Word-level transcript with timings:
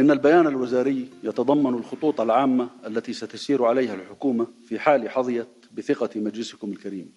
إن 0.00 0.10
البيان 0.10 0.46
الوزاري 0.46 1.08
يتضمن 1.22 1.74
الخطوط 1.74 2.20
العامة 2.20 2.68
التي 2.86 3.12
ستسير 3.12 3.64
عليها 3.64 3.94
الحكومة 3.94 4.46
في 4.64 4.78
حال 4.78 5.10
حظيت 5.10 5.48
بثقة 5.76 6.20
مجلسكم 6.20 6.70
الكريم. 6.72 7.12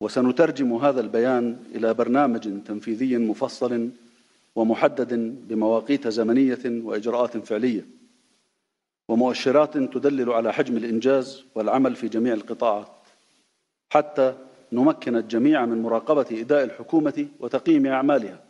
وسنترجم 0.00 0.74
هذا 0.74 1.00
البيان 1.00 1.58
إلى 1.74 1.94
برنامج 1.94 2.62
تنفيذي 2.64 3.18
مفصل 3.18 3.90
ومحدد 4.56 5.14
بمواقيت 5.48 6.08
زمنية 6.08 6.58
وإجراءات 6.64 7.36
فعلية. 7.36 7.86
ومؤشرات 9.08 9.78
تدلل 9.78 10.30
على 10.30 10.52
حجم 10.52 10.76
الإنجاز 10.76 11.44
والعمل 11.54 11.96
في 11.96 12.08
جميع 12.08 12.32
القطاعات. 12.32 12.88
حتى 13.90 14.34
نمكن 14.72 15.16
الجميع 15.16 15.66
من 15.66 15.82
مراقبة 15.82 16.26
إداء 16.40 16.64
الحكومة 16.64 17.28
وتقييم 17.40 17.86
أعمالها. 17.86 18.43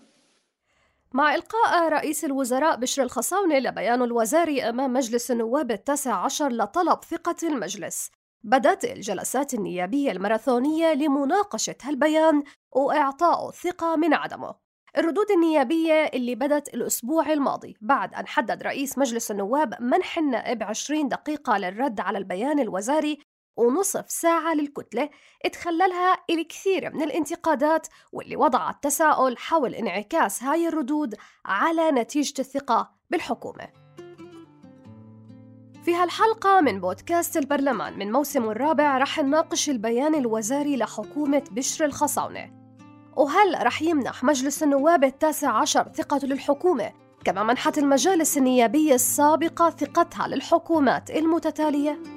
مع 1.15 1.34
إلقاء 1.34 1.89
رئيس 1.89 2.25
الوزراء 2.25 2.77
بشر 2.77 3.03
الخصاونة 3.03 3.59
لبيان 3.59 4.03
الوزاري 4.03 4.69
أمام 4.69 4.93
مجلس 4.93 5.31
النواب 5.31 5.70
التاسع 5.70 6.15
عشر 6.15 6.48
لطلب 6.48 7.05
ثقة 7.05 7.37
المجلس. 7.43 8.11
بدأت 8.45 8.84
الجلسات 8.84 9.55
النيابية 9.55 10.12
الماراثونية 10.12 10.95
لمناقشة 10.95 11.75
هالبيان 11.83 12.42
وإعطاء 12.73 13.48
الثقة 13.48 13.97
من 13.97 14.15
عدمه. 14.15 14.55
الردود 14.98 15.31
النيابية 15.31 15.92
اللي 15.92 16.35
بدت 16.35 16.75
الأسبوع 16.75 17.33
الماضي 17.33 17.77
بعد 17.81 18.15
أن 18.15 18.27
حدد 18.27 18.62
رئيس 18.62 18.98
مجلس 18.98 19.31
النواب 19.31 19.75
منح 19.83 20.19
النائب 20.19 20.62
20 20.62 21.09
دقيقة 21.09 21.59
للرد 21.59 22.01
على 22.01 22.19
البيان 22.19 22.61
الوزاري 22.61 23.19
ونصف 23.57 24.11
ساعة 24.11 24.55
للكتلة 24.55 25.11
اتخللها 25.45 26.17
الكثير 26.31 26.95
من 26.95 27.03
الانتقادات 27.03 27.87
واللي 28.13 28.37
وضعت 28.37 28.85
تساؤل 28.85 29.39
حول 29.39 29.75
انعكاس 29.75 30.43
هاي 30.43 30.69
الردود 30.69 31.15
على 31.45 31.91
نتيجة 31.91 32.35
الثقة 32.39 32.91
بالحكومة 33.11 33.69
في 35.85 35.95
هالحلقة 35.95 36.61
من 36.61 36.81
بودكاست 36.81 37.37
البرلمان 37.37 37.99
من 37.99 38.13
موسمه 38.13 38.51
الرابع 38.51 38.99
رح 38.99 39.19
نناقش 39.19 39.71
البيان 39.71 40.15
الوزاري 40.15 40.77
لحكومة 40.77 41.43
بشر 41.51 41.85
الخصاونة 41.85 42.51
وهل 43.17 43.67
رح 43.67 43.83
يمنح 43.83 44.25
مجلس 44.25 44.63
النواب 44.63 45.05
التاسع 45.05 45.51
عشر 45.51 45.89
ثقته 45.95 46.27
للحكومة 46.27 46.93
كما 47.25 47.43
منحت 47.43 47.79
المجالس 47.79 48.39
النيابية 48.39 48.95
السابقة 48.95 49.71
ثقتها 49.71 50.29
للحكومات 50.29 51.11
المتتالية؟ 51.11 52.14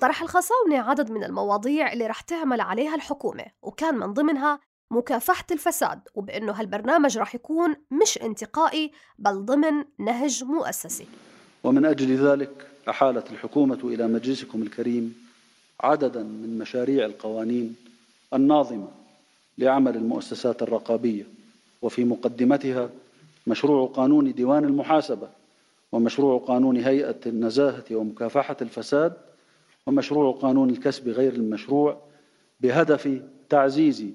طرح 0.00 0.22
الخصاونة 0.22 0.78
عدد 0.78 1.10
من 1.10 1.24
المواضيع 1.24 1.92
اللي 1.92 2.06
رح 2.06 2.20
تعمل 2.20 2.60
عليها 2.60 2.94
الحكومة 2.94 3.44
وكان 3.62 3.94
من 3.94 4.12
ضمنها 4.12 4.60
مكافحة 4.90 5.44
الفساد 5.50 6.00
وبأنه 6.14 6.52
هالبرنامج 6.52 7.18
رح 7.18 7.34
يكون 7.34 7.74
مش 7.90 8.18
انتقائي 8.22 8.92
بل 9.18 9.44
ضمن 9.44 9.84
نهج 9.98 10.44
مؤسسي. 10.44 11.06
ومن 11.64 11.84
أجل 11.86 12.16
ذلك 12.16 12.66
أحالت 12.88 13.30
الحكومة 13.30 13.78
إلى 13.84 14.06
مجلسكم 14.06 14.62
الكريم 14.62 15.28
عددا 15.80 16.22
من 16.22 16.58
مشاريع 16.58 17.06
القوانين 17.06 17.76
الناظمة 18.34 18.88
لعمل 19.58 19.96
المؤسسات 19.96 20.62
الرقابية 20.62 21.24
وفي 21.82 22.04
مقدمتها 22.04 22.90
مشروع 23.46 23.86
قانون 23.86 24.32
ديوان 24.34 24.64
المحاسبة 24.64 25.28
ومشروع 25.92 26.38
قانون 26.38 26.76
هيئة 26.76 27.16
النزاهة 27.26 27.84
ومكافحة 27.90 28.56
الفساد 28.62 29.12
ومشروع 29.88 30.32
قانون 30.32 30.70
الكسب 30.70 31.08
غير 31.08 31.32
المشروع 31.32 32.00
بهدف 32.60 33.22
تعزيز 33.48 34.06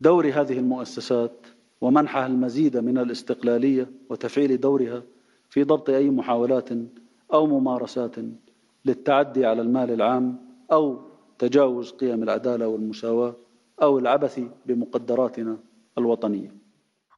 دور 0.00 0.26
هذه 0.26 0.58
المؤسسات 0.58 1.46
ومنحها 1.80 2.26
المزيد 2.26 2.76
من 2.76 2.98
الاستقلالية 2.98 3.90
وتفعيل 4.10 4.60
دورها 4.60 5.02
في 5.48 5.64
ضبط 5.64 5.90
أي 5.90 6.10
محاولات 6.10 6.68
أو 7.32 7.46
ممارسات 7.46 8.16
للتعدي 8.84 9.46
على 9.46 9.62
المال 9.62 9.90
العام 9.90 10.36
أو 10.72 11.00
تجاوز 11.38 11.90
قيم 11.90 12.22
العدالة 12.22 12.68
والمساواة 12.68 13.34
أو 13.82 13.98
العبث 13.98 14.40
بمقدراتنا 14.66 15.58
الوطنية. 15.98 16.61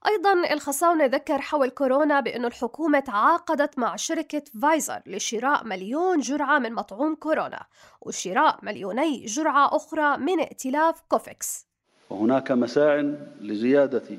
أيضا 0.07 0.53
الخصاونة 0.53 1.07
ذكر 1.07 1.41
حول 1.41 1.71
كورونا 1.71 2.21
بأن 2.21 2.45
الحكومة 2.45 3.01
تعاقدت 3.01 3.79
مع 3.79 3.97
شركة 3.97 4.43
فايزر 4.63 5.01
لشراء 5.07 5.65
مليون 5.65 6.21
جرعة 6.21 6.59
من 6.59 6.73
مطعوم 6.73 7.15
كورونا 7.15 7.67
وشراء 8.01 8.59
مليوني 8.63 9.25
جرعة 9.25 9.77
أخرى 9.77 10.17
من 10.17 10.41
ائتلاف 10.41 11.03
كوفيكس 11.09 11.67
وهناك 12.11 12.53
مساع 12.53 13.15
لزيادة 13.41 14.19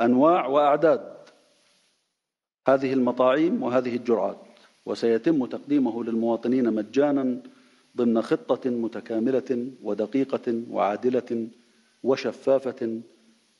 أنواع 0.00 0.46
وأعداد 0.46 1.16
هذه 2.68 2.92
المطاعيم 2.92 3.62
وهذه 3.62 3.96
الجرعات 3.96 4.38
وسيتم 4.86 5.46
تقديمه 5.46 6.04
للمواطنين 6.04 6.74
مجانا 6.74 7.42
ضمن 7.96 8.22
خطة 8.22 8.70
متكاملة 8.70 9.70
ودقيقة 9.82 10.62
وعادلة 10.70 11.48
وشفافة 12.02 13.00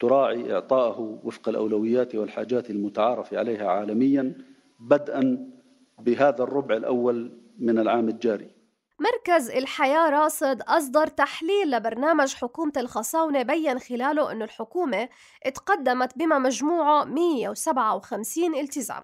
تراعي 0.00 0.52
إعطاءه 0.54 1.20
وفق 1.24 1.48
الأولويات 1.48 2.14
والحاجات 2.14 2.70
المتعارف 2.70 3.34
عليها 3.34 3.70
عالميا 3.70 4.34
بدءا 4.80 5.50
بهذا 5.98 6.42
الربع 6.42 6.76
الأول 6.76 7.40
من 7.58 7.78
العام 7.78 8.08
الجاري. 8.08 8.56
مركز 9.00 9.50
الحياة 9.50 10.10
راصد 10.10 10.62
أصدر 10.62 11.06
تحليل 11.06 11.70
لبرنامج 11.70 12.34
حكومة 12.34 12.72
الخصاونة 12.76 13.42
بين 13.42 13.78
خلاله 13.78 14.32
أن 14.32 14.42
الحكومة 14.42 15.08
اتقدمت 15.44 16.18
بما 16.18 16.38
مجموعه 16.38 17.04
157 17.04 18.54
التزام. 18.54 19.02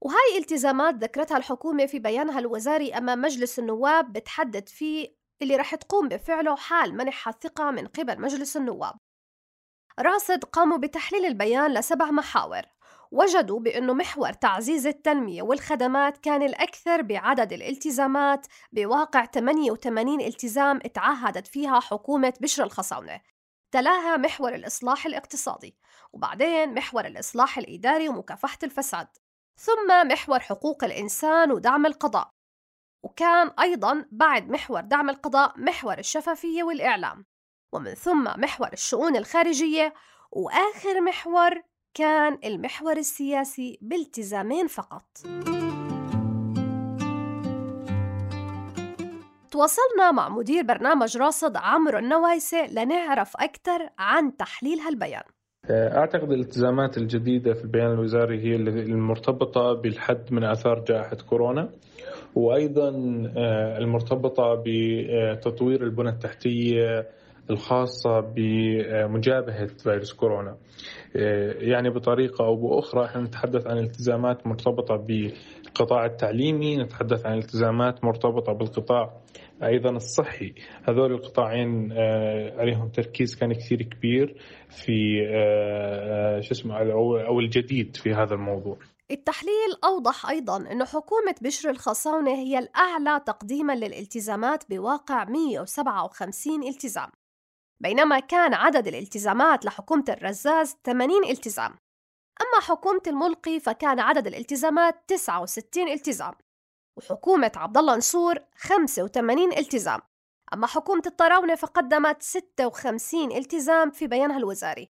وهاي 0.00 0.38
التزامات 0.38 0.94
ذكرتها 0.94 1.36
الحكومة 1.36 1.86
في 1.86 1.98
بيانها 1.98 2.38
الوزاري 2.38 2.94
أمام 2.94 3.20
مجلس 3.20 3.58
النواب 3.58 4.12
بتحدد 4.12 4.68
فيه 4.68 5.08
اللي 5.42 5.56
رح 5.56 5.74
تقوم 5.74 6.08
بفعله 6.08 6.56
حال 6.56 6.96
منحها 6.96 7.32
الثقة 7.32 7.70
من 7.70 7.86
قبل 7.86 8.20
مجلس 8.20 8.56
النواب. 8.56 8.94
راصد 9.98 10.44
قاموا 10.44 10.76
بتحليل 10.76 11.26
البيان 11.26 11.74
لسبع 11.74 12.10
محاور 12.10 12.62
وجدوا 13.10 13.60
بأنه 13.60 13.92
محور 13.94 14.32
تعزيز 14.32 14.86
التنمية 14.86 15.42
والخدمات 15.42 16.16
كان 16.16 16.42
الأكثر 16.42 17.02
بعدد 17.02 17.52
الالتزامات 17.52 18.46
بواقع 18.72 19.24
88 19.24 20.20
التزام 20.20 20.78
تعهدت 20.78 21.46
فيها 21.46 21.80
حكومة 21.80 22.34
بشر 22.40 22.64
الخصاونة 22.64 23.20
تلاها 23.72 24.16
محور 24.16 24.54
الإصلاح 24.54 25.06
الاقتصادي 25.06 25.76
وبعدين 26.12 26.74
محور 26.74 27.06
الإصلاح 27.06 27.58
الإداري 27.58 28.08
ومكافحة 28.08 28.58
الفساد 28.62 29.08
ثم 29.56 30.08
محور 30.08 30.40
حقوق 30.40 30.84
الإنسان 30.84 31.52
ودعم 31.52 31.86
القضاء 31.86 32.30
وكان 33.02 33.50
أيضا 33.60 34.06
بعد 34.12 34.50
محور 34.50 34.80
دعم 34.80 35.10
القضاء 35.10 35.52
محور 35.56 35.98
الشفافية 35.98 36.62
والإعلام. 36.62 37.24
ومن 37.72 37.94
ثم 37.94 38.24
محور 38.24 38.68
الشؤون 38.72 39.16
الخارجية 39.16 39.94
وآخر 40.32 41.00
محور 41.00 41.50
كان 41.94 42.38
المحور 42.44 42.96
السياسي 42.96 43.78
بالتزامين 43.82 44.66
فقط. 44.66 45.04
تواصلنا 49.50 50.12
مع 50.12 50.28
مدير 50.28 50.62
برنامج 50.64 51.16
راصد 51.16 51.56
عمرو 51.56 51.98
النوايسة 51.98 52.66
لنعرف 52.66 53.36
أكثر 53.36 53.88
عن 53.98 54.36
تحليل 54.36 54.78
هالبيان. 54.78 55.22
أعتقد 55.70 56.32
الالتزامات 56.32 56.98
الجديدة 56.98 57.54
في 57.54 57.64
البيان 57.64 57.92
الوزاري 57.92 58.40
هي 58.40 58.56
المرتبطة 58.56 59.72
بالحد 59.72 60.32
من 60.32 60.44
آثار 60.44 60.84
جائحة 60.84 61.16
كورونا 61.16 61.70
وأيضا 62.34 62.88
آه، 63.36 63.78
المرتبطة 63.78 64.62
بتطوير 64.66 65.82
البنى 65.82 66.08
التحتية 66.08 67.08
الخاصة 67.50 68.20
بمجابهة 68.20 69.66
فيروس 69.66 70.12
كورونا. 70.12 70.56
يعني 71.58 71.90
بطريقة 71.90 72.44
أو 72.44 72.56
بأخرى 72.56 73.04
إحنا 73.04 73.22
نتحدث 73.22 73.66
عن 73.66 73.78
التزامات 73.78 74.46
مرتبطة 74.46 74.96
بالقطاع 74.96 76.06
التعليمي 76.06 76.76
نتحدث 76.76 77.26
عن 77.26 77.38
التزامات 77.38 78.04
مرتبطة 78.04 78.52
بالقطاع 78.52 79.22
أيضا 79.62 79.90
الصحي. 79.90 80.54
هذول 80.88 81.12
القطاعين 81.12 81.92
آه، 81.92 82.60
عليهم 82.60 82.88
تركيز 82.88 83.36
كان 83.36 83.52
كثير 83.52 83.82
كبير 83.82 84.36
في 84.68 85.26
آه، 85.28 86.40
شو 86.40 86.52
اسمه 86.52 86.92
أو 86.92 87.40
الجديد 87.40 87.96
في 87.96 88.14
هذا 88.14 88.34
الموضوع. 88.34 88.78
التحليل 89.10 89.72
أوضح 89.84 90.28
أيضا 90.30 90.56
أن 90.56 90.84
حكومة 90.84 91.34
بشر 91.42 91.70
الخصاونة 91.70 92.34
هي 92.34 92.58
الأعلى 92.58 93.20
تقديما 93.26 93.72
للالتزامات 93.72 94.64
بواقع 94.70 95.24
157 95.24 96.68
التزام. 96.68 97.08
بينما 97.82 98.18
كان 98.20 98.54
عدد 98.54 98.88
الالتزامات 98.88 99.64
لحكومة 99.64 100.04
الرزاز 100.08 100.76
80 100.84 101.24
التزام. 101.24 101.70
أما 102.40 102.60
حكومة 102.62 103.02
الملقي 103.06 103.60
فكان 103.60 104.00
عدد 104.00 104.26
الالتزامات 104.26 105.04
69 105.08 105.88
التزام 105.88 106.34
وحكومة 106.96 107.52
عبد 107.56 107.78
الله 107.78 107.96
نصور 107.96 108.38
85 108.56 109.52
التزام. 109.52 110.00
أما 110.54 110.66
حكومة 110.66 111.02
الطراونة 111.06 111.54
فقدمت 111.54 112.22
56 112.22 113.32
التزام 113.32 113.90
في 113.90 114.06
بيانها 114.06 114.38
الوزاري. 114.38 114.90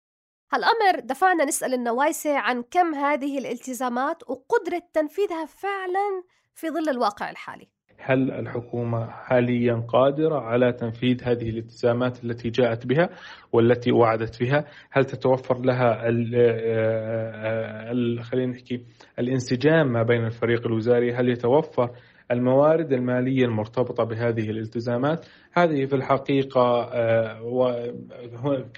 هالأمر 0.54 1.00
دفعنا 1.00 1.46
نسأل 1.46 1.74
النوايسة 1.74 2.38
عن 2.38 2.64
كم 2.64 2.96
هذه 2.96 3.38
الالتزامات 3.38 4.30
وقدرة 4.30 4.82
تنفيذها 4.94 5.46
فعلا 5.46 6.24
في 6.56 6.70
ظل 6.70 6.90
الواقع 6.90 7.30
الحالي. 7.30 7.75
هل 7.98 8.32
الحكومة 8.32 9.06
حاليا 9.06 9.74
قادرة 9.88 10.40
على 10.40 10.74
تنفيذ 10.74 11.24
هذه 11.24 11.50
الالتزامات 11.50 12.24
التي 12.24 12.50
جاءت 12.50 12.88
بها 12.88 13.10
والتي 13.54 13.92
وعدت 13.92 14.44
بها؟ 14.44 14.66
هل 14.92 15.06
تتوفر 15.06 15.60
لها 15.60 16.10
ال 16.10 16.32
آه، 16.36 17.92
ال 17.92 18.24
خلينا 18.24 18.52
نحكي 18.52 18.84
الانسجام 19.20 19.94
ما 19.94 20.04
بين 20.04 20.26
الفريق 20.26 20.66
الوزاري؟ 20.68 21.14
هل 21.14 21.30
يتوفر 21.30 21.90
الموارد 22.32 22.94
المالية 22.94 23.46
المرتبطة 23.46 24.04
بهذه 24.04 24.50
الالتزامات؟ 24.50 25.26
هذه 25.54 25.86
في 25.86 25.96
الحقيقة 25.96 26.84
آه، 26.94 27.94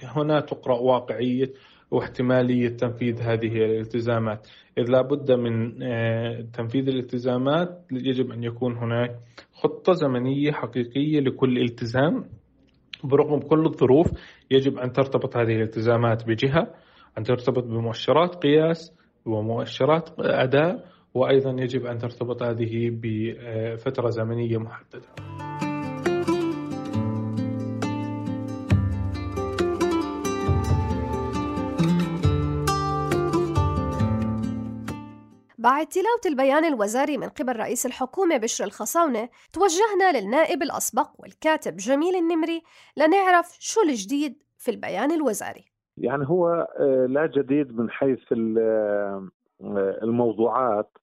هنا 0.04 0.40
تقرأ 0.40 0.80
واقعية 0.80 1.52
واحتمالية 1.92 2.70
تنفيذ 2.70 3.22
هذه 3.22 3.66
الالتزامات. 3.66 4.48
إذ 4.78 4.84
لابد 4.90 5.32
من 5.32 5.84
آه، 5.84 6.42
تنفيذ 6.54 6.88
الالتزامات 6.88 7.86
يجب 7.92 8.32
أن 8.32 8.44
يكون 8.44 8.78
هناك 8.78 9.16
خطة 9.54 9.94
زمنية 9.94 10.52
حقيقية 10.52 11.20
لكل 11.20 11.58
التزام. 11.58 12.26
برغم 13.04 13.40
كل 13.40 13.66
الظروف 13.66 14.08
يجب 14.52 14.78
أن 14.78 14.92
ترتبط 14.92 15.38
هذه 15.38 15.56
الالتزامات 15.56 16.28
بجهة 16.28 16.74
أن 17.18 17.24
ترتبط 17.24 17.64
بمؤشرات 17.64 18.36
قياس 18.36 18.94
ومؤشرات 19.26 20.10
أداء 20.20 20.86
وأيضا 21.14 21.52
يجب 21.62 21.86
أن 21.86 21.98
ترتبط 21.98 22.44
هذه 22.44 22.90
بفترة 22.92 24.10
زمنية 24.10 24.58
محددة. 24.58 25.47
بعد 35.68 35.88
تلاوة 35.88 36.22
البيان 36.26 36.66
الوزاري 36.66 37.18
من 37.18 37.30
قبل 37.30 37.56
رئيس 37.56 37.86
الحكومة 37.86 38.38
بشر 38.38 38.64
الخصاونة 38.64 39.30
توجهنا 39.54 40.20
للنائب 40.20 40.62
الأسبق 40.62 41.10
والكاتب 41.20 41.76
جميل 41.76 42.16
النمري 42.16 42.62
لنعرف 42.98 43.58
شو 43.60 43.82
الجديد 43.82 44.44
في 44.58 44.72
البيان 44.72 45.12
الوزاري. 45.12 45.66
يعني 45.98 46.28
هو 46.28 46.68
آه، 46.80 47.06
لا 47.10 47.26
جديد 47.26 47.80
من 47.80 47.90
حيث 47.90 48.20
آه، 48.32 49.28
الموضوعات 50.04 50.98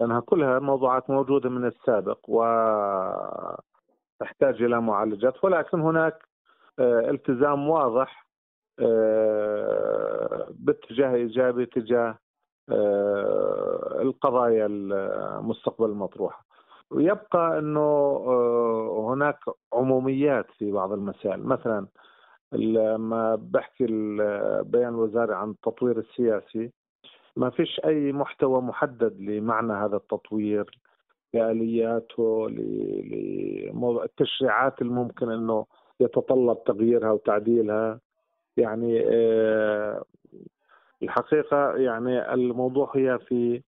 لأنها 0.00 0.20
كلها 0.20 0.58
موضوعات 0.58 1.10
موجودة 1.10 1.50
من 1.50 1.66
السابق 1.66 2.18
وتحتاج 2.28 3.62
إلى 4.62 4.80
معالجات 4.80 5.44
ولكن 5.44 5.80
هناك 5.80 6.18
آه، 6.78 7.10
التزام 7.10 7.68
واضح 7.68 8.24
باتجاه 10.50 11.14
إيجابي 11.14 11.66
تجاه 11.66 12.18
القضايا 14.02 14.66
المستقبل 14.66 15.90
المطروحة. 15.90 16.44
ويبقى 16.90 17.58
إنه 17.58 17.80
آه، 18.26 19.06
هناك 19.14 19.38
عموميات 19.72 20.46
في 20.58 20.72
بعض 20.72 20.92
المسائل. 20.92 21.42
مثلا 21.42 21.86
لما 22.52 23.34
بحكي 23.34 23.84
البيان 23.84 24.88
الوزاري 24.88 25.34
عن 25.34 25.50
التطوير 25.50 25.98
السياسي 25.98 26.72
ما 27.36 27.50
فيش 27.50 27.80
أي 27.84 28.12
محتوى 28.12 28.60
محدد 28.62 29.20
لمعنى 29.20 29.72
هذا 29.72 29.96
التطوير 29.96 30.78
لآلياته 31.34 32.48
للتشريعات 33.64 34.82
الممكن 34.82 35.30
إنه 35.30 35.66
يتطلب 36.00 36.64
تغييرها 36.64 37.10
وتعديلها. 37.12 38.00
يعني 38.56 39.02
الحقيقة 41.04 41.76
يعني 41.76 42.34
الموضوع 42.34 42.92
هي 42.96 43.18
في 43.28 43.62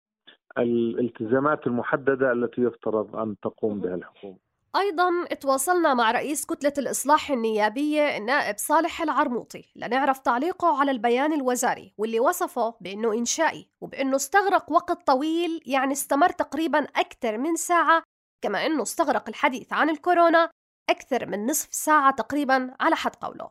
الالتزامات 0.59 1.67
المحددة 1.67 2.33
التي 2.33 2.61
يفترض 2.61 3.17
أن 3.17 3.37
تقوم 3.43 3.81
بها 3.81 3.95
الحكومة. 3.95 4.37
أيضا 4.77 5.25
تواصلنا 5.41 5.95
مع 5.95 6.11
رئيس 6.11 6.47
كتلة 6.47 6.73
الإصلاح 6.79 7.31
النيابية 7.31 8.17
النائب 8.17 8.57
صالح 8.59 9.03
العرموطي 9.03 9.65
لنعرف 9.77 10.19
تعليقه 10.19 10.81
على 10.81 10.91
البيان 10.91 11.33
الوزاري 11.33 11.95
واللي 11.99 12.21
وصفه 12.21 12.75
بأنه 12.81 13.13
إنشائي 13.13 13.71
وبأنه 13.81 14.17
استغرق 14.17 14.73
وقت 14.73 15.07
طويل 15.07 15.63
يعني 15.67 15.93
استمر 15.93 16.29
تقريبا 16.29 16.79
أكثر 16.79 17.39
من 17.39 17.57
ساعة 17.57 18.03
كما 18.45 18.67
أنه 18.67 18.83
استغرق 18.83 19.29
الحديث 19.29 19.73
عن 19.73 19.91
الكورونا 19.91 20.51
أكثر 20.91 21.27
من 21.27 21.47
نصف 21.47 21.75
ساعة 21.75 22.15
تقريبا 22.15 22.75
على 22.81 22.97
حد 22.97 23.17
قوله. 23.17 23.51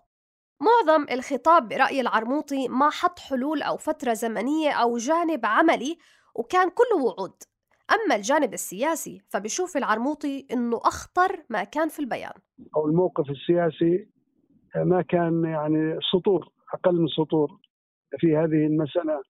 معظم 0.61 1.05
الخطاب 1.11 1.67
برأي 1.67 2.01
العرموطي 2.01 2.67
ما 2.67 2.89
حط 2.89 3.19
حلول 3.19 3.61
أو 3.61 3.77
فترة 3.77 4.13
زمنية 4.13 4.71
أو 4.71 4.97
جانب 4.97 5.45
عملي 5.45 5.97
وكان 6.35 6.69
كله 6.69 7.03
وعود. 7.05 7.33
أما 7.91 8.15
الجانب 8.15 8.53
السياسي 8.53 9.21
فبشوف 9.29 9.77
العرموطي 9.77 10.47
أنه 10.51 10.77
أخطر 10.77 11.43
ما 11.49 11.63
كان 11.63 11.89
في 11.89 11.99
البيان. 11.99 12.33
أو 12.75 12.85
الموقف 12.87 13.29
السياسي 13.29 14.07
ما 14.75 15.01
كان 15.01 15.43
يعني 15.43 15.99
سطور 16.11 16.49
أقل 16.73 16.95
من 16.95 17.07
سطور 17.07 17.59
في 18.17 18.37
هذه 18.37 18.65
المسألة. 18.67 19.21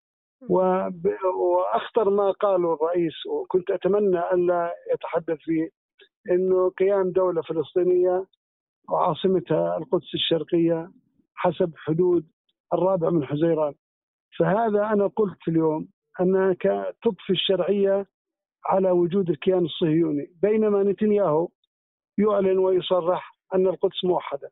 وأخطر 1.35 2.09
ما 2.09 2.31
قاله 2.31 2.73
الرئيس 2.73 3.25
وكنت 3.29 3.71
أتمنى 3.71 4.19
أن 4.19 4.47
لا 4.47 4.73
يتحدث 4.93 5.37
فيه 5.39 5.69
أنه 6.31 6.69
قيام 6.69 7.11
دولة 7.11 7.41
فلسطينية 7.41 8.25
وعاصمتها 8.89 9.77
القدس 9.77 10.13
الشرقية 10.13 10.91
حسب 11.35 11.73
حدود 11.75 12.25
الرابع 12.73 13.09
من 13.09 13.25
حزيران. 13.25 13.73
فهذا 14.39 14.85
أنا 14.93 15.07
قلت 15.07 15.47
اليوم 15.47 15.87
أنك 16.21 16.93
تضفي 17.03 17.29
الشرعية 17.29 18.05
على 18.65 18.91
وجود 18.91 19.29
الكيان 19.29 19.65
الصهيوني. 19.65 20.27
بينما 20.41 20.83
نتنياهو 20.83 21.47
يعلن 22.17 22.57
ويصرح 22.57 23.35
أن 23.55 23.67
القدس 23.67 24.03
موحدة 24.05 24.51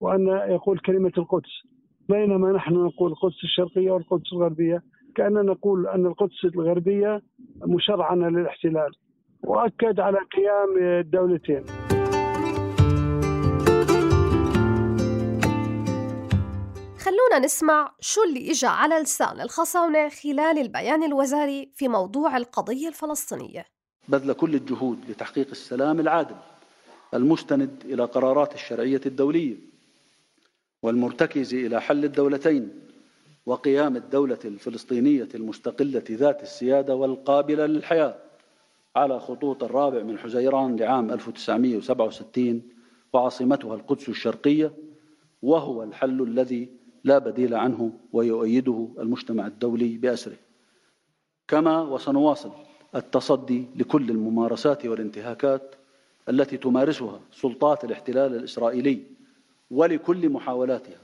وأن 0.00 0.26
يقول 0.26 0.78
كلمة 0.78 1.12
القدس. 1.18 1.50
بينما 2.08 2.52
نحن 2.52 2.74
نقول 2.74 3.10
القدس 3.10 3.44
الشرقية 3.44 3.90
والقدس 3.90 4.32
الغربية 4.32 4.82
كأننا 5.14 5.42
نقول 5.42 5.86
أن 5.86 6.06
القدس 6.06 6.44
الغربية 6.44 7.22
مشرعنة 7.66 8.28
للاحتلال. 8.28 8.90
وأكد 9.44 10.00
على 10.00 10.18
قيام 10.18 10.78
الدولتين 10.78 11.64
خلونا 17.02 17.44
نسمع 17.44 17.94
شو 18.00 18.22
اللي 18.22 18.50
إجا 18.50 18.68
على 18.68 18.94
لسان 18.94 19.40
الخصاونة 19.40 20.08
خلال 20.08 20.58
البيان 20.58 21.02
الوزاري 21.02 21.70
في 21.74 21.88
موضوع 21.88 22.36
القضية 22.36 22.88
الفلسطينية. 22.88 23.66
بذل 24.08 24.32
كل 24.32 24.54
الجهود 24.54 24.98
لتحقيق 25.10 25.48
السلام 25.50 26.00
العادل 26.00 26.36
المستند 27.14 27.82
إلى 27.84 28.04
قرارات 28.04 28.54
الشرعية 28.54 29.00
الدولية 29.06 29.56
والمرتكز 30.82 31.54
إلى 31.54 31.80
حل 31.80 32.04
الدولتين 32.04 32.70
وقيام 33.46 33.96
الدولة 33.96 34.38
الفلسطينية 34.44 35.28
المستقلة 35.34 36.04
ذات 36.10 36.42
السيادة 36.42 36.94
والقابلة 36.94 37.66
للحياة 37.66 38.14
على 38.96 39.20
خطوط 39.20 39.64
الرابع 39.64 40.02
من 40.02 40.18
حزيران 40.18 40.76
لعام 40.76 41.10
1967 41.10 42.62
وعاصمتها 43.12 43.74
القدس 43.74 44.08
الشرقية 44.08 44.72
وهو 45.42 45.82
الحل 45.82 46.22
الذي 46.22 46.81
لا 47.04 47.18
بديل 47.18 47.54
عنه 47.54 47.92
ويؤيده 48.12 48.88
المجتمع 48.98 49.46
الدولي 49.46 49.98
بأسره. 49.98 50.36
كما 51.48 51.82
وسنواصل 51.82 52.52
التصدي 52.94 53.66
لكل 53.76 54.10
الممارسات 54.10 54.86
والانتهاكات 54.86 55.74
التي 56.28 56.56
تمارسها 56.56 57.20
سلطات 57.32 57.84
الاحتلال 57.84 58.34
الإسرائيلي 58.34 59.02
ولكل 59.70 60.28
محاولاتها 60.28 61.00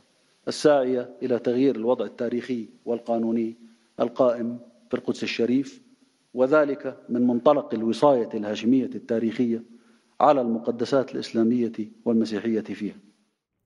الساعية 0.49 1.17
إلى 1.23 1.38
تغيير 1.38 1.76
الوضع 1.76 2.05
التاريخي 2.05 2.69
والقانوني 2.85 3.57
القائم 4.00 4.59
في 4.90 4.97
القدس 4.97 5.23
الشريف 5.23 5.83
وذلك 6.35 6.97
من 7.09 7.26
منطلق 7.26 7.75
الوصاية 7.75 8.28
الهاشمية 8.35 8.90
التاريخية 8.95 9.62
على 10.21 10.40
المقدسات 10.40 11.14
الإسلامية 11.14 11.73
والمسيحية 12.05 12.61
فيها. 12.61 12.95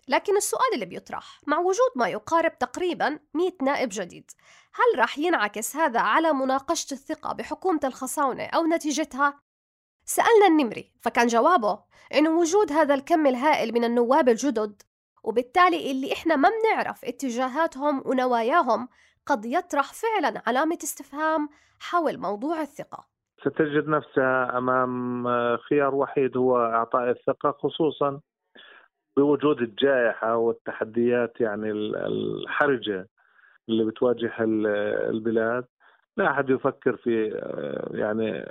لكن 0.08 0.36
السؤال 0.36 0.74
اللي 0.74 0.86
بيطرح 0.86 1.40
مع 1.46 1.58
وجود 1.58 1.90
ما 1.96 2.08
يقارب 2.08 2.58
تقريبا 2.58 3.18
100 3.34 3.50
نائب 3.62 3.88
جديد 3.92 4.30
هل 4.74 4.98
رح 4.98 5.18
ينعكس 5.18 5.76
هذا 5.76 6.00
على 6.00 6.32
مناقشة 6.32 6.94
الثقة 6.94 7.32
بحكومة 7.32 7.80
الخصاونة 7.84 8.44
أو 8.44 8.66
نتيجتها؟ 8.66 9.40
سألنا 10.04 10.46
النمري 10.46 10.92
فكان 11.00 11.26
جوابه 11.26 11.82
إنه 12.14 12.30
وجود 12.30 12.72
هذا 12.72 12.94
الكم 12.94 13.26
الهائل 13.26 13.72
من 13.72 13.84
النواب 13.84 14.28
الجدد 14.28 14.82
وبالتالي 15.24 15.90
اللي 15.90 16.12
إحنا 16.12 16.36
ما 16.36 16.48
بنعرف 16.48 17.04
اتجاهاتهم 17.04 18.02
ونواياهم 18.06 18.88
قد 19.26 19.44
يطرح 19.44 19.92
فعلا 19.92 20.42
علامة 20.46 20.78
استفهام 20.82 21.48
حول 21.80 22.18
موضوع 22.18 22.60
الثقة 22.60 23.06
ستجد 23.40 23.88
نفسها 23.88 24.58
أمام 24.58 25.24
خيار 25.56 25.94
وحيد 25.94 26.36
هو 26.36 26.56
إعطاء 26.56 27.10
الثقة 27.10 27.52
خصوصا 27.52 28.20
بوجود 29.16 29.60
الجائحة 29.62 30.36
والتحديات 30.36 31.40
يعني 31.40 31.70
الحرجة 31.70 33.08
اللي 33.68 33.84
بتواجه 33.84 34.32
البلاد 35.10 35.64
لا 36.16 36.30
أحد 36.30 36.50
يفكر 36.50 36.96
في 36.96 37.28
يعني 37.90 38.44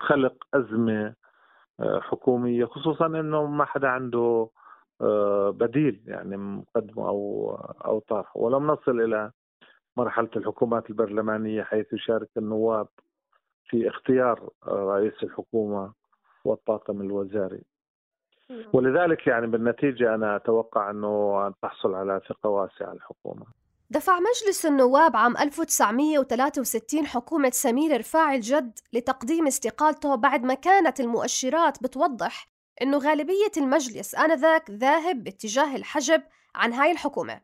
خلق 0.00 0.34
أزمة 0.54 1.14
حكومية 1.80 2.64
خصوصا 2.64 3.06
أنه 3.06 3.46
ما 3.46 3.64
حدا 3.64 3.88
عنده 3.88 4.48
بديل 5.50 6.02
يعني 6.06 6.36
مقدمة 6.36 7.08
أو 7.08 7.50
أو 7.84 7.98
طرحه 7.98 8.40
ولم 8.40 8.66
نصل 8.66 9.00
إلى 9.00 9.30
مرحلة 9.96 10.30
الحكومات 10.36 10.90
البرلمانية 10.90 11.62
حيث 11.62 11.92
يشارك 11.92 12.28
النواب 12.36 12.88
في 13.64 13.88
اختيار 13.88 14.48
رئيس 14.68 15.22
الحكومة 15.22 15.92
والطاقم 16.44 17.00
الوزاري. 17.00 17.62
ولذلك 18.72 19.26
يعني 19.26 19.46
بالنتيجة 19.46 20.14
أنا 20.14 20.36
أتوقع 20.36 20.90
أنه 20.90 21.46
أن 21.46 21.52
تحصل 21.62 21.94
على 21.94 22.20
ثقة 22.28 22.48
واسعة 22.50 22.92
الحكومة. 22.92 23.46
دفع 23.90 24.18
مجلس 24.18 24.66
النواب 24.66 25.16
عام 25.16 25.36
1963 25.36 27.06
حكومة 27.06 27.50
سمير 27.50 27.98
رفاعي 27.98 28.36
الجد 28.36 28.78
لتقديم 28.92 29.46
استقالته 29.46 30.14
بعد 30.14 30.44
ما 30.44 30.54
كانت 30.54 31.00
المؤشرات 31.00 31.82
بتوضح 31.82 32.46
أنه 32.82 32.98
غالبية 32.98 33.52
المجلس 33.56 34.14
آنذاك 34.14 34.70
ذاهب 34.70 35.24
باتجاه 35.24 35.76
الحجب 35.76 36.22
عن 36.54 36.72
هاي 36.72 36.92
الحكومة. 36.92 37.40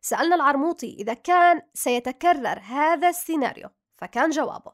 سألنا 0.00 0.34
العرموطي 0.34 0.96
إذا 0.98 1.14
كان 1.14 1.62
سيتكرر 1.74 2.58
هذا 2.62 3.08
السيناريو 3.08 3.68
فكان 3.96 4.30
جوابه. 4.30 4.72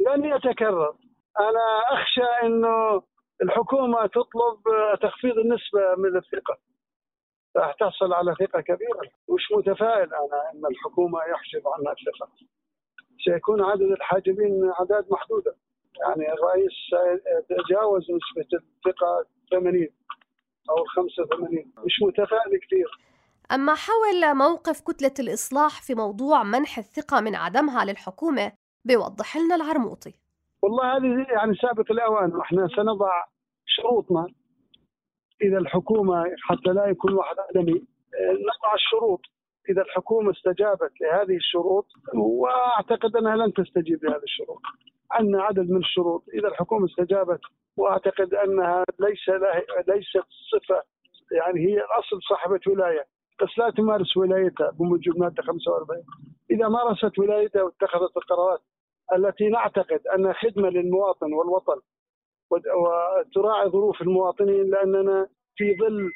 لن 0.00 0.24
يتكرر. 0.24 0.94
أنا 1.40 1.82
أخشى 1.92 2.46
أنه 2.46 3.02
الحكومة 3.42 4.06
تطلب 4.06 4.58
تخفيض 5.02 5.38
النسبة 5.38 5.94
من 5.98 6.16
الثقة. 6.16 6.58
راح 7.56 7.74
تحصل 7.74 8.12
على 8.12 8.34
ثقة 8.40 8.60
كبيرة. 8.60 9.00
مش 9.28 9.42
متفائل 9.56 10.14
أنا 10.14 10.50
أن 10.54 10.66
الحكومة 10.70 11.18
يحجب 11.18 11.68
عنها 11.68 11.92
الثقة؟ 11.92 12.28
سيكون 13.24 13.62
عدد 13.62 13.82
الحاجبين 13.82 14.70
أعداد 14.80 15.06
محدودة. 15.10 15.54
يعني 16.00 16.32
الرئيس 16.32 16.72
تجاوز 17.48 18.02
نسبة 18.02 18.58
الثقة 18.58 19.24
80 19.50 19.88
أو 20.70 20.84
85 20.84 21.72
مش 21.84 22.02
متفائل 22.02 22.60
كثير. 22.66 22.98
أما 23.52 23.74
حول 23.74 24.34
موقف 24.34 24.80
كتلة 24.80 25.14
الإصلاح 25.18 25.82
في 25.82 25.94
موضوع 25.94 26.42
منح 26.42 26.78
الثقة 26.78 27.20
من 27.20 27.34
عدمها 27.34 27.84
للحكومة 27.84 28.52
بيوضح 28.84 29.36
لنا 29.36 29.54
العرموطي. 29.54 30.14
والله 30.62 30.96
هذه 30.96 31.26
يعني 31.32 31.54
سابق 31.54 31.92
الأوان. 31.92 32.34
وإحنا 32.34 32.68
سنضع 32.76 33.24
شروطنا. 33.66 34.26
إذا 35.42 35.58
الحكومة 35.58 36.24
حتى 36.42 36.70
لا 36.70 36.86
يكون 36.86 37.12
واحد 37.12 37.36
عدمي 37.38 37.84
نضع 38.30 38.74
الشروط. 38.74 39.20
إذا 39.70 39.82
الحكومة 39.82 40.30
استجابت 40.30 41.00
لهذه 41.00 41.36
الشروط 41.36 41.86
وأعتقد 42.14 43.16
أنها 43.16 43.36
لن 43.36 43.52
تستجيب 43.52 44.04
لهذه 44.04 44.22
الشروط. 44.22 44.60
عندنا 45.10 45.42
عدد 45.42 45.70
من 45.70 45.76
الشروط. 45.76 46.24
إذا 46.34 46.48
الحكومة 46.48 46.86
استجابت 46.86 47.40
وأعتقد 47.76 48.34
أنها 48.34 48.84
ليس 49.00 49.28
ليست 49.88 50.26
صفة 50.52 50.82
يعني 51.32 51.60
هي 51.60 51.74
الأصل 51.74 52.22
صاحبة 52.28 52.60
ولاية. 52.66 53.06
بس 53.42 53.58
لا 53.58 53.70
تمارس 53.70 54.16
ولايتها 54.16 54.70
بموجب 54.70 55.18
مادة 55.18 55.42
45 55.42 56.02
إذا 56.50 56.68
مارست 56.68 57.18
ولايتها 57.18 57.62
واتخذت 57.62 58.16
القرارات 58.16 58.60
التي 59.16 59.48
نعتقد 59.48 60.06
انها 60.06 60.32
خدمة 60.32 60.68
للمواطن 60.68 61.32
والوطن 61.32 61.80
وتراعي 62.50 63.68
ظروف 63.68 64.02
المواطنين 64.02 64.70
لأننا 64.70 65.26
في 65.56 65.76
ظل 65.76 66.10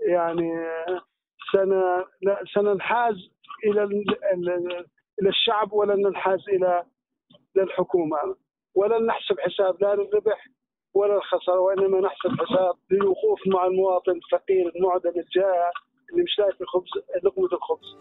يعني 0.00 0.52
سنة 1.52 2.04
سننحاز 2.54 3.14
إلى 3.64 3.82
إلى 5.20 5.28
الشعب 5.28 5.72
ولن 5.72 6.06
ننحاز 6.06 6.48
إلى 6.48 6.84
للحكومة. 7.56 8.18
ولن 8.74 9.06
نحسب 9.06 9.40
حساب 9.40 9.82
لا 9.82 9.94
للربح 9.94 10.46
ولا 10.94 11.16
الخسارة 11.16 11.60
وإنما 11.60 12.00
نحسب 12.00 12.30
حساب 12.30 12.74
للوقوف 12.90 13.40
مع 13.46 13.66
المواطن 13.66 14.12
الفقير 14.12 14.72
المعدم 14.76 15.12
الجائع 15.20 15.70
اللي 16.10 16.22
مش 16.22 16.38
لاقي 16.38 16.52
الخبز 16.60 16.90
لقمة 17.24 17.48
الخبز. 17.52 17.98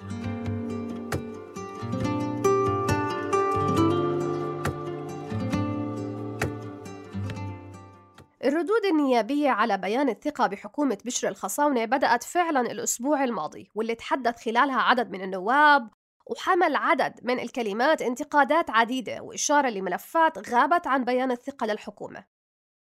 الردود 8.47 8.85
النيابية 8.85 9.49
على 9.49 9.77
بيان 9.77 10.09
الثقة 10.09 10.47
بحكومة 10.47 10.97
بشر 11.05 11.27
الخصاونة 11.27 11.85
بدأت 11.85 12.23
فعلا 12.23 12.61
الأسبوع 12.61 13.23
الماضي 13.23 13.69
واللي 13.75 13.95
تحدث 13.95 14.43
خلالها 14.45 14.81
عدد 14.81 15.11
من 15.11 15.21
النواب 15.21 15.89
وحمل 16.25 16.75
عدد 16.75 17.19
من 17.23 17.39
الكلمات 17.39 18.01
انتقادات 18.01 18.69
عديدة 18.69 19.21
وإشارة 19.21 19.69
لملفات 19.69 20.49
غابت 20.49 20.87
عن 20.87 21.05
بيان 21.05 21.31
الثقة 21.31 21.67
للحكومة. 21.67 22.23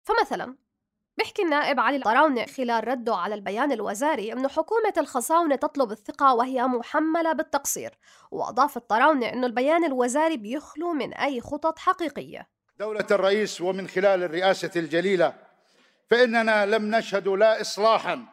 فمثلا 0.05 0.57
بيحكي 1.19 1.43
النائب 1.43 1.81
علي 1.81 1.97
الطراونة 1.97 2.47
خلال 2.47 2.89
رده 2.89 3.17
على 3.17 3.35
البيان 3.35 3.73
الوزاري 3.73 4.33
أنه 4.33 4.49
حكومة 4.49 4.95
الخصاونة 4.99 5.57
تطلب 5.57 5.91
الثقة 5.91 6.35
وهي 6.35 6.63
محملة 6.63 7.33
بالتقصير 7.33 7.99
وأضاف 8.31 8.77
الطراونة 8.77 9.27
أنه 9.27 9.47
البيان 9.47 9.85
الوزاري 9.85 10.37
بيخلو 10.37 10.93
من 10.93 11.15
أي 11.15 11.41
خطط 11.41 11.79
حقيقية. 11.79 12.49
دولة 12.79 13.07
الرئيس 13.11 13.61
ومن 13.61 13.89
خلال 13.89 14.23
الرئاسة 14.23 14.71
الجليلة 14.77 15.50
فإننا 16.11 16.67
لم 16.67 16.95
نشهد 16.95 17.29
لا 17.29 17.61
إصلاحا 17.61 18.27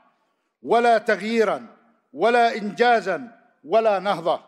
ولا 0.62 0.98
تغييرا 0.98 1.68
ولا 2.14 2.56
إنجازا 2.56 3.40
ولا 3.64 4.00
نهضة. 4.00 4.44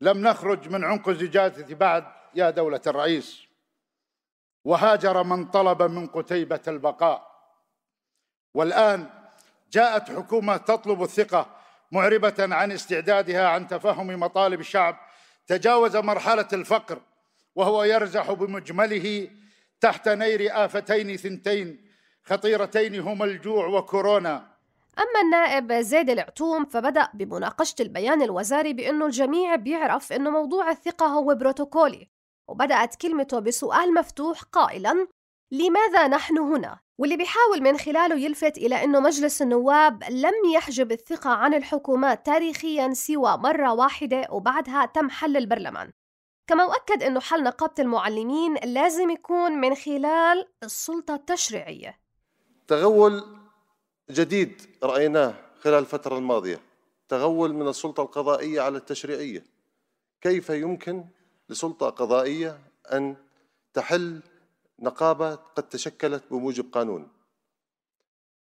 لم 0.00 0.28
نخرج 0.28 0.68
من 0.68 0.84
عنق 0.84 1.08
الزجاجة 1.08 1.74
بعد 1.74 2.04
يا 2.34 2.50
دولة 2.50 2.80
الرئيس. 2.86 3.42
وهاجر 4.64 5.22
من 5.22 5.44
طلب 5.44 5.82
من 5.82 6.06
قتيبة 6.06 6.60
البقاء. 6.68 7.32
والآن 8.54 9.10
جاءت 9.72 10.10
حكومة 10.10 10.56
تطلب 10.56 11.02
الثقة 11.02 11.46
معربة 11.92 12.34
عن 12.38 12.72
استعدادها 12.72 13.48
عن 13.48 13.68
تفهم 13.68 14.06
مطالب 14.06 14.60
الشعب. 14.60 14.96
تجاوز 15.46 15.96
مرحلة 15.96 16.48
الفقر 16.52 17.00
وهو 17.54 17.84
يرزح 17.84 18.32
بمجمله 18.32 19.30
تحت 19.80 20.08
نير 20.08 20.64
آفتين 20.64 21.16
ثنتين. 21.16 21.91
خطيرتين 22.24 23.00
هما 23.00 23.24
الجوع 23.24 23.66
وكورونا. 23.66 24.52
أما 24.98 25.20
النائب 25.24 25.72
زيد 25.72 26.10
العتوم 26.10 26.64
فبدأ 26.64 27.08
بمناقشة 27.14 27.74
البيان 27.80 28.22
الوزاري 28.22 28.72
بأنه 28.72 29.06
الجميع 29.06 29.54
بيعرف 29.54 30.12
أنه 30.12 30.30
موضوع 30.30 30.70
الثقة 30.70 31.06
هو 31.06 31.34
بروتوكولي 31.34 32.08
وبدأت 32.48 32.94
كلمته 32.94 33.38
بسؤال 33.38 33.94
مفتوح 33.94 34.42
قائلا 34.42 35.08
لماذا 35.52 36.08
نحن 36.08 36.38
هنا؟ 36.38 36.78
واللي 36.98 37.16
بيحاول 37.16 37.62
من 37.62 37.78
خلاله 37.78 38.16
يلفت 38.16 38.58
إلى 38.58 38.84
أنه 38.84 39.00
مجلس 39.00 39.42
النواب 39.42 40.04
لم 40.10 40.32
يحجب 40.54 40.92
الثقة 40.92 41.30
عن 41.30 41.54
الحكومات 41.54 42.26
تاريخيا 42.26 42.92
سوى 42.94 43.36
مرة 43.36 43.72
واحدة 43.72 44.26
وبعدها 44.30 44.86
تم 44.86 45.10
حل 45.10 45.36
البرلمان. 45.36 45.92
كما 46.46 46.64
أؤكد 46.64 47.02
أنه 47.02 47.20
حل 47.20 47.42
نقابة 47.42 47.74
المعلمين 47.78 48.54
لازم 48.54 49.10
يكون 49.10 49.52
من 49.52 49.74
خلال 49.74 50.48
السلطة 50.62 51.14
التشريعية. 51.14 52.01
تغول 52.68 53.24
جديد 54.10 54.62
رأيناه 54.82 55.34
خلال 55.60 55.78
الفترة 55.78 56.18
الماضية. 56.18 56.60
تغول 57.08 57.52
من 57.52 57.68
السلطة 57.68 58.02
القضائية 58.02 58.60
على 58.60 58.78
التشريعية. 58.78 59.44
كيف 60.20 60.50
يمكن 60.50 61.04
لسلطة 61.48 61.90
قضائية 61.90 62.60
أن 62.92 63.16
تحل 63.74 64.22
نقابة 64.78 65.34
قد 65.34 65.68
تشكلت 65.68 66.22
بموجب 66.30 66.72
قانون؟ 66.72 67.08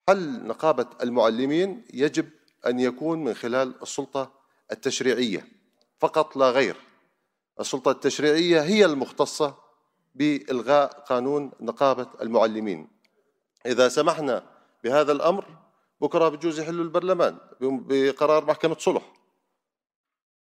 حل 0.09 0.47
نقابة 0.47 0.87
المعلمين 1.03 1.85
يجب 1.95 2.29
أن 2.67 2.81
يكون 2.81 3.25
من 3.25 3.35
خلال 3.35 3.83
السلطة 3.83 4.33
التشريعية. 4.73 5.49
فقط 5.99 6.37
لا 6.37 6.51
غير. 6.51 6.77
السلطة 7.61 7.91
التشريعية 7.91 8.63
هي 8.63 8.85
المختصة 8.85 9.55
بإلغاء 10.15 11.01
قانون 11.01 11.51
نقابة 11.61 12.07
المعلمين. 12.23 12.92
إذا 13.67 13.89
سمحنا 13.89 14.43
بهذا 14.85 15.13
الأمر 15.13 15.45
بكرة 16.01 16.29
بجوز 16.29 16.61
يحلوا 16.61 16.85
البرلمان 16.85 17.39
بقرار 17.61 18.45
محكمة 18.45 18.77
صلح. 18.79 19.13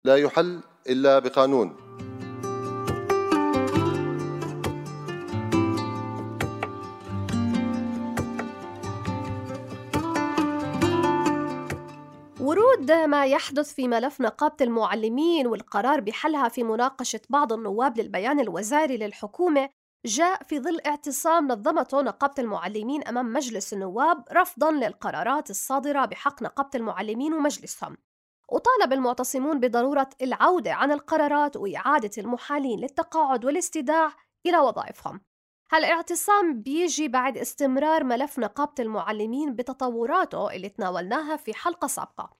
لا 0.05 0.15
يحل 0.15 0.63
إلا 0.89 1.19
بقانون. 1.19 1.77
ورود 12.39 12.91
ما 12.91 13.25
يحدث 13.25 13.73
في 13.73 13.87
ملف 13.87 14.21
نقابة 14.21 14.55
المعلمين 14.61 15.47
والقرار 15.47 15.99
بحلها 15.99 16.49
في 16.49 16.63
مناقشة 16.63 17.21
بعض 17.29 17.53
النواب 17.53 17.97
للبيان 17.97 18.39
الوزاري 18.39 18.97
للحكومة 18.97 19.69
جاء 20.05 20.43
في 20.43 20.59
ظل 20.59 20.79
اعتصام 20.85 21.47
نظمته 21.47 22.01
نقابة 22.01 22.33
المعلمين 22.39 23.03
أمام 23.07 23.33
مجلس 23.33 23.73
النواب 23.73 24.25
رفضاً 24.31 24.71
للقرارات 24.71 25.49
الصادرة 25.49 26.05
بحق 26.05 26.43
نقابة 26.43 26.69
المعلمين 26.75 27.33
ومجلسهم. 27.33 27.97
وطالب 28.49 28.93
المعتصمون 28.93 29.59
بضرورة 29.59 30.09
العودة 30.21 30.73
عن 30.73 30.91
القرارات 30.91 31.57
وإعادة 31.57 32.11
المحالين 32.17 32.79
للتقاعد 32.79 33.45
والاستداع 33.45 34.13
إلى 34.45 34.57
وظائفهم. 34.57 35.21
هالاعتصام 35.71 36.61
بيجي 36.61 37.07
بعد 37.07 37.37
استمرار 37.37 38.03
ملف 38.03 38.39
نقابة 38.39 38.73
المعلمين 38.79 39.55
بتطوراته 39.55 40.55
اللي 40.55 40.69
تناولناها 40.69 41.35
في 41.35 41.53
حلقة 41.53 41.87
سابقة. 41.87 42.33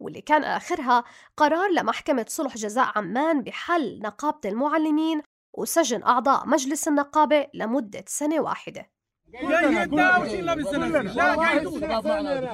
واللي 0.00 0.20
كان 0.20 0.44
آخرها 0.44 1.04
قرار 1.36 1.70
لمحكمة 1.70 2.26
صلح 2.28 2.56
جزاء 2.56 2.98
عمان 2.98 3.42
بحل 3.42 4.00
نقابة 4.02 4.50
المعلمين 4.50 5.22
وسجن 5.58 6.02
أعضاء 6.02 6.48
مجلس 6.48 6.88
النقابة 6.88 7.46
لمدة 7.54 8.04
سنة 8.06 8.40
واحدة. 8.40 8.94
جاي 9.42 9.88
وشيلنا 10.22 10.54
بالسنة 10.54 10.86
لا 10.86 11.34
جاي 11.34 11.64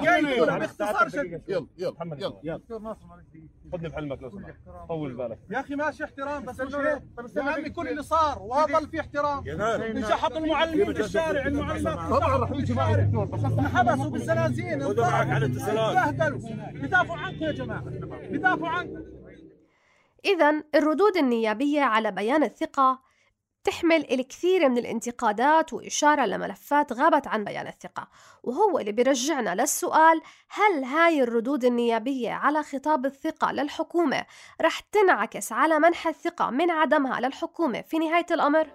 جاي 0.01 0.45
باختصار 0.45 1.09
شديد 1.09 1.41
يلا 1.47 1.67
يلا. 1.77 2.39
يلا 2.43 2.97
خذني 3.71 3.89
بحلمك 3.89 4.21
لو 4.21 4.29
سمحت. 4.29 4.55
طول 4.89 5.13
بالك. 5.13 5.39
يا 5.51 5.59
أخي 5.59 5.75
ماشي 5.75 6.03
احترام 6.03 6.45
بس 6.45 6.59
مش 6.59 6.75
هيك 6.75 7.03
يا 7.37 7.43
عمي 7.43 7.69
كل 7.69 7.87
اللي 7.87 8.03
صار 8.03 8.41
وظل 8.41 8.87
في 8.87 8.99
احترام. 8.99 9.43
انشحط 9.47 10.31
المعلمين 10.31 10.93
بالشارع 10.93 11.45
المعلمات 11.45 12.09
طبعا 12.09 12.37
رح 12.37 12.51
يجي 12.51 12.73
معي. 12.73 12.95
انحبسوا 12.95 14.09
بالزنازين 14.09 14.81
انبهدلوا 14.81 16.39
بدافعوا 16.73 17.19
عنكم 17.19 17.43
يا 17.43 17.51
جماعة. 17.51 17.83
بدافعوا 18.31 18.69
عنكم 18.69 19.03
إذا 20.25 20.63
الردود 20.75 21.17
النيابية 21.17 21.81
على 21.81 22.11
بيان 22.11 22.43
الثقة 22.43 22.99
تحمل 23.63 24.11
الكثير 24.11 24.69
من 24.69 24.77
الانتقادات 24.77 25.73
وإشارة 25.73 26.25
لملفات 26.25 26.93
غابت 26.93 27.27
عن 27.27 27.43
بيان 27.43 27.67
الثقة 27.67 28.07
وهو 28.43 28.79
اللي 28.79 28.91
بيرجعنا 28.91 29.55
للسؤال 29.55 30.21
هل 30.49 30.83
هاي 30.83 31.23
الردود 31.23 31.65
النيابية 31.65 32.31
على 32.31 32.63
خطاب 32.63 33.05
الثقة 33.05 33.51
للحكومة 33.51 34.25
رح 34.61 34.79
تنعكس 34.79 35.51
على 35.51 35.79
منح 35.79 36.07
الثقة 36.07 36.49
من 36.49 36.71
عدمها 36.71 37.19
للحكومة 37.19 37.81
في 37.81 37.99
نهاية 37.99 38.25
الأمر؟ 38.31 38.67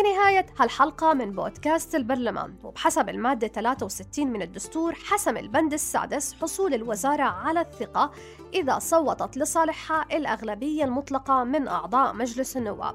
في 0.00 0.06
نهاية 0.06 0.46
هالحلقة 0.58 1.14
من 1.14 1.32
بودكاست 1.32 1.94
البرلمان 1.94 2.54
وبحسب 2.64 3.08
المادة 3.08 3.48
63 3.48 4.26
من 4.26 4.42
الدستور 4.42 4.94
حسم 4.94 5.36
البند 5.36 5.72
السادس 5.72 6.34
حصول 6.34 6.74
الوزارة 6.74 7.22
على 7.22 7.60
الثقة 7.60 8.10
إذا 8.54 8.78
صوتت 8.78 9.36
لصالحها 9.36 10.06
الأغلبية 10.12 10.84
المطلقة 10.84 11.44
من 11.44 11.68
أعضاء 11.68 12.12
مجلس 12.14 12.56
النواب. 12.56 12.94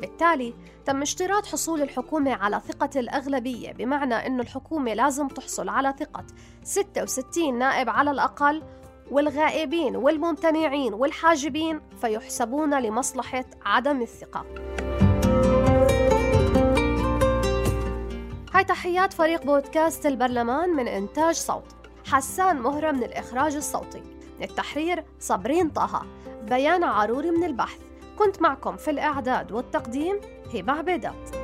بالتالي 0.00 0.54
تم 0.84 1.02
اشتراط 1.02 1.46
حصول 1.46 1.82
الحكومة 1.82 2.34
على 2.34 2.60
ثقة 2.68 3.00
الأغلبية 3.00 3.72
بمعنى 3.72 4.14
أن 4.14 4.40
الحكومة 4.40 4.94
لازم 4.94 5.28
تحصل 5.28 5.68
على 5.68 5.94
ثقة 5.98 6.24
66 6.62 7.58
نائب 7.58 7.88
على 7.88 8.10
الأقل 8.10 8.62
والغائبين 9.10 9.96
والممتنعين 9.96 10.94
والحاجبين 10.94 11.80
فيحسبون 12.00 12.82
لمصلحة 12.82 13.44
عدم 13.64 14.02
الثقة. 14.02 14.44
هاي 18.54 18.64
تحيات 18.64 19.12
فريق 19.12 19.44
بودكاست 19.44 20.06
البرلمان 20.06 20.70
من 20.70 20.88
إنتاج 20.88 21.34
صوت. 21.34 21.64
حسان 22.06 22.60
مهرة 22.60 22.92
من 22.92 23.02
الإخراج 23.02 23.54
الصوتي. 23.56 24.02
من 24.38 24.42
التحرير 24.42 25.04
صابرين 25.20 25.70
طه. 25.70 26.02
بيان 26.42 26.84
عروري 26.84 27.30
من 27.30 27.44
البحث. 27.44 27.78
كنت 28.18 28.42
معكم 28.42 28.76
في 28.76 28.90
الإعداد 28.90 29.52
والتقديم 29.52 30.20
هبة 30.54 30.72
عبيدات. 30.72 31.43